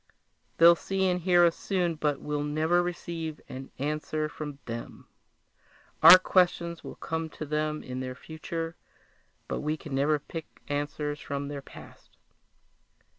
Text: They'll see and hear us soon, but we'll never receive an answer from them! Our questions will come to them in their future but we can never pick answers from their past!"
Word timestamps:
They'll 0.57 0.75
see 0.75 1.07
and 1.07 1.19
hear 1.21 1.45
us 1.45 1.55
soon, 1.55 1.93
but 1.93 2.19
we'll 2.19 2.41
never 2.41 2.81
receive 2.81 3.39
an 3.47 3.69
answer 3.77 4.27
from 4.29 4.57
them! 4.65 5.05
Our 6.01 6.17
questions 6.17 6.83
will 6.83 6.95
come 6.95 7.29
to 7.29 7.45
them 7.45 7.83
in 7.83 7.99
their 7.99 8.15
future 8.15 8.75
but 9.47 9.59
we 9.59 9.77
can 9.77 9.93
never 9.93 10.17
pick 10.17 10.59
answers 10.67 11.19
from 11.19 11.49
their 11.49 11.61
past!" 11.61 12.17